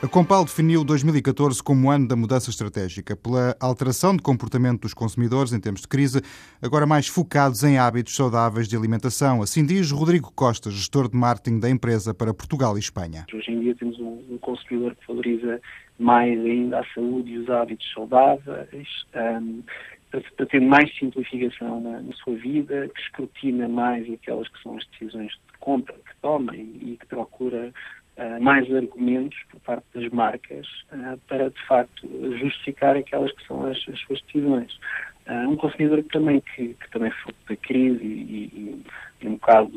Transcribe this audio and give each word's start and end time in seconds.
A 0.00 0.06
Compal 0.06 0.44
definiu 0.44 0.84
2014 0.84 1.60
como 1.60 1.90
ano 1.90 2.06
da 2.06 2.14
mudança 2.14 2.50
estratégica, 2.50 3.16
pela 3.16 3.56
alteração 3.58 4.14
de 4.14 4.22
comportamento 4.22 4.82
dos 4.82 4.94
consumidores 4.94 5.52
em 5.52 5.58
tempos 5.58 5.80
de 5.80 5.88
crise, 5.88 6.22
agora 6.62 6.86
mais 6.86 7.08
focados 7.08 7.64
em 7.64 7.78
hábitos 7.78 8.14
saudáveis 8.14 8.68
de 8.68 8.76
alimentação. 8.76 9.42
Assim 9.42 9.66
diz 9.66 9.90
Rodrigo 9.90 10.30
Costa, 10.32 10.70
gestor 10.70 11.10
de 11.10 11.16
marketing 11.16 11.58
da 11.58 11.68
empresa 11.68 12.14
para 12.14 12.32
Portugal 12.32 12.76
e 12.76 12.80
Espanha. 12.80 13.26
Hoje 13.34 13.50
em 13.50 13.58
dia 13.58 13.74
temos 13.74 13.98
um, 13.98 14.38
consumidor 14.40 14.94
que 14.94 15.04
valoriza 15.08 15.60
mais 15.98 16.38
ainda 16.38 16.78
a 16.78 16.84
saúde 16.94 17.32
e 17.32 17.38
os 17.38 17.50
hábitos 17.50 17.92
saudáveis, 17.92 18.88
para 19.10 20.46
ter 20.46 20.60
mais 20.60 20.96
simplificação 20.96 21.80
na, 21.80 22.00
sua 22.22 22.36
vida, 22.36 22.88
que 22.94 23.00
escrutina 23.00 23.68
mais 23.68 24.08
aquelas 24.12 24.46
que 24.46 24.62
são 24.62 24.76
as 24.76 24.86
decisões 24.92 25.32
de 25.32 25.58
compra 25.58 25.94
que 25.94 26.16
toma 26.22 26.56
e 26.56 26.96
que 27.00 27.06
procura 27.06 27.72
uh, 28.18 28.42
mais 28.42 28.72
argumentos 28.74 29.38
por 29.50 29.60
parte 29.60 29.84
das 29.94 30.10
marcas 30.10 30.66
uh, 30.92 31.18
para, 31.28 31.50
de 31.50 31.66
facto, 31.66 32.08
justificar 32.38 32.96
aquelas 32.96 33.32
que 33.32 33.46
são 33.46 33.66
as, 33.66 33.78
as 33.88 33.98
suas 34.00 34.20
decisões. 34.22 34.78
Uh, 35.26 35.50
um 35.50 35.56
consumidor 35.56 36.02
que 36.02 36.10
também, 36.10 36.40
que, 36.40 36.74
que 36.74 36.90
também 36.90 37.10
foi 37.22 37.34
da 37.48 37.56
crise 37.56 38.02
e, 38.02 38.06
e, 38.06 38.82
e 39.22 39.28
um 39.28 39.32
bocado 39.32 39.70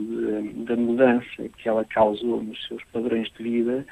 da 0.65 0.75
mudança 0.75 1.49
que 1.57 1.67
ela 1.67 1.85
causou 1.85 2.43
nos 2.43 2.67
seus 2.67 2.83
padrões 2.85 3.31
de 3.37 3.43
vida, 3.43 3.85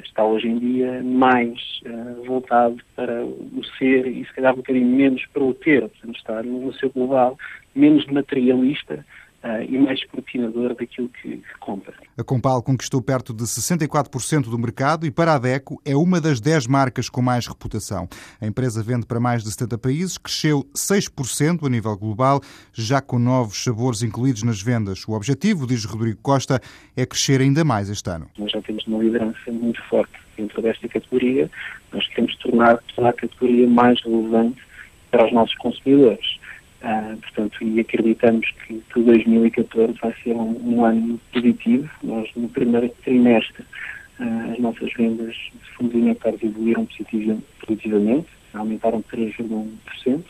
está 0.00 0.24
hoje 0.24 0.48
em 0.48 0.58
dia 0.58 1.02
mais 1.02 1.60
uh, 1.86 2.24
voltado 2.24 2.76
para 2.96 3.24
o 3.24 3.62
ser 3.78 4.06
e 4.06 4.24
se 4.24 4.32
calhar 4.32 4.54
um 4.54 4.58
bocadinho 4.58 4.86
menos 4.86 5.24
para 5.26 5.42
o 5.42 5.54
ter, 5.54 5.80
portanto 5.80 6.16
está 6.16 6.42
no 6.42 6.72
seu 6.74 6.90
global 6.90 7.36
menos 7.74 8.06
materialista 8.06 9.04
uh, 9.42 9.62
e 9.62 9.78
mais 9.78 9.98
escrutinador 9.98 10.74
daquilo 10.74 11.08
que, 11.08 11.38
que 11.38 11.58
compra. 11.60 11.94
A 12.16 12.24
Compal 12.24 12.62
conquistou 12.62 13.02
perto 13.02 13.32
de 13.32 13.44
64% 13.44 14.50
do 14.50 14.58
mercado 14.58 15.06
e 15.06 15.10
para 15.10 15.34
a 15.34 15.38
DECO 15.38 15.80
é 15.84 15.96
uma 15.96 16.20
das 16.20 16.40
10 16.40 16.66
marcas 16.66 17.08
com 17.08 17.22
mais 17.22 17.46
reputação. 17.46 18.08
A 18.40 18.46
empresa 18.46 18.82
vende 18.82 19.06
para 19.06 19.20
mais 19.20 19.42
de 19.42 19.50
70 19.50 19.78
países, 19.78 20.18
cresceu 20.18 20.64
6% 20.74 21.66
a 21.66 21.68
nível 21.68 21.96
global, 21.96 22.40
já 22.72 23.00
com 23.00 23.18
novos 23.18 23.62
sabores 23.62 24.02
incluídos 24.02 24.42
nas 24.42 24.62
vendas. 24.62 25.06
O 25.06 25.12
objetivo, 25.12 25.66
diz 25.66 25.84
Rodrigo 25.84 26.18
Costa, 26.22 26.60
é 26.96 27.04
crescer 27.06 27.40
ainda 27.40 27.64
mais 27.64 27.88
este 27.90 28.10
ano. 28.10 28.28
Nós 28.38 28.50
já 28.50 28.60
temos 28.62 28.86
uma 28.86 29.02
liderança 29.02 29.50
muito 29.50 29.82
forte 29.88 30.12
dentro 30.36 30.62
desta 30.62 30.88
categoria. 30.88 31.50
Nós 31.92 32.06
temos 32.08 32.34
tornado 32.36 32.80
toda 32.94 33.10
a 33.10 33.12
categoria 33.12 33.68
mais 33.68 34.00
relevante 34.02 34.60
para 35.10 35.26
os 35.26 35.32
nossos 35.32 35.54
consumidores. 35.56 36.41
Uh, 36.82 37.16
portanto, 37.16 37.62
e 37.62 37.78
acreditamos 37.78 38.50
que, 38.66 38.82
que 38.92 39.02
2014 39.02 39.96
vai 40.02 40.12
ser 40.24 40.34
um, 40.34 40.58
um, 40.64 40.84
ano 40.84 41.20
positivo. 41.32 41.88
Nós, 42.02 42.28
no 42.34 42.48
primeiro 42.48 42.88
trimestre, 43.04 43.62
uh, 44.18 44.52
as 44.52 44.58
nossas 44.58 44.92
vendas 44.94 45.32
de 45.34 45.70
fundos 45.76 45.94
imobiliários 45.94 46.42
evoluíram 46.42 46.88
positivamente, 47.64 48.26
aumentaram 48.52 49.00
3,1% 49.02 50.24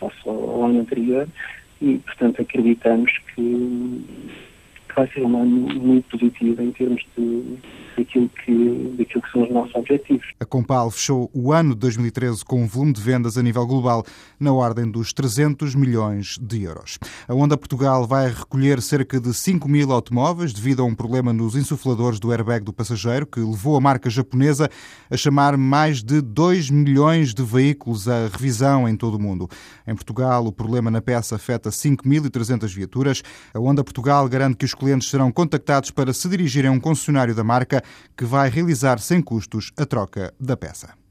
face 0.00 0.28
ao, 0.28 0.64
ano 0.64 0.80
anterior 0.80 1.28
e, 1.80 1.98
portanto, 1.98 2.42
acreditamos 2.42 3.12
que 3.34 3.40
vai 4.94 5.08
ser 5.12 5.22
um 5.22 5.40
ano 5.40 5.80
muito 5.80 6.08
positivo 6.10 6.62
em 6.62 6.72
termos 6.72 7.02
de 7.16 7.58
daquilo 7.96 8.28
que, 8.28 8.94
daquilo 8.98 9.22
que 9.22 9.30
são 9.30 9.42
os 9.42 9.50
nossos 9.50 9.74
objetivos. 9.74 10.26
A 10.40 10.44
Compal 10.44 10.90
fechou 10.90 11.30
o 11.32 11.52
ano 11.52 11.74
de 11.74 11.80
2013 11.80 12.44
com 12.44 12.62
um 12.62 12.66
volume 12.66 12.92
de 12.92 13.00
vendas 13.00 13.38
a 13.38 13.42
nível 13.42 13.66
global 13.66 14.04
na 14.38 14.52
ordem 14.52 14.90
dos 14.90 15.12
300 15.12 15.74
milhões 15.74 16.36
de 16.40 16.62
euros. 16.62 16.98
A 17.28 17.34
Honda 17.34 17.56
Portugal 17.56 18.06
vai 18.06 18.28
recolher 18.28 18.80
cerca 18.82 19.20
de 19.20 19.32
5 19.32 19.68
mil 19.68 19.92
automóveis 19.92 20.52
devido 20.52 20.82
a 20.82 20.84
um 20.84 20.94
problema 20.94 21.32
nos 21.32 21.54
insufladores 21.54 22.18
do 22.18 22.32
airbag 22.32 22.64
do 22.64 22.72
passageiro 22.72 23.26
que 23.26 23.40
levou 23.40 23.76
a 23.76 23.80
marca 23.80 24.10
japonesa 24.10 24.68
a 25.10 25.16
chamar 25.16 25.56
mais 25.56 26.02
de 26.02 26.20
2 26.20 26.70
milhões 26.70 27.32
de 27.32 27.42
veículos 27.42 28.08
à 28.08 28.28
revisão 28.28 28.88
em 28.88 28.96
todo 28.96 29.16
o 29.16 29.20
mundo. 29.20 29.48
Em 29.86 29.94
Portugal, 29.94 30.44
o 30.46 30.52
problema 30.52 30.90
na 30.90 31.00
peça 31.00 31.36
afeta 31.36 31.70
5.300 31.70 32.74
viaturas. 32.74 33.22
A 33.52 33.58
Honda 33.58 33.84
Portugal 33.84 34.28
garante 34.28 34.56
que 34.56 34.64
os 34.64 34.74
clientes 34.84 35.08
serão 35.08 35.32
contactados 35.32 35.90
para 35.90 36.12
se 36.12 36.28
dirigirem 36.28 36.68
a 36.68 36.72
um 36.72 36.78
concessionário 36.78 37.34
da 37.34 37.42
marca 37.42 37.82
que 38.14 38.24
vai 38.24 38.50
realizar 38.50 38.98
sem 38.98 39.22
custos 39.22 39.72
a 39.78 39.86
troca 39.86 40.32
da 40.38 40.56
peça. 40.56 41.03